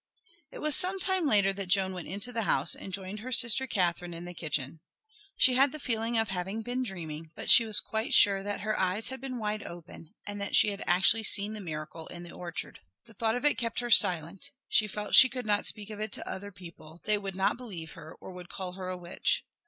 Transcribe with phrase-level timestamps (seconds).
[0.51, 3.67] It was some time later that Joan went into the house and joined her sister
[3.67, 4.79] Catherine in the kitchen.
[5.35, 8.75] She had the feeling of having been dreaming, but she was quite sure that her
[8.79, 12.31] eyes had been wide open and that she had actually seen the miracle in the
[12.31, 12.79] orchard.
[13.05, 15.99] The thought of it kept her silent; she felt that she could not speak of
[15.99, 19.45] it to other people; they would not believe her or would call her a witch.